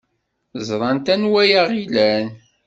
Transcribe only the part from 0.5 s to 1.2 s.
Ẓrant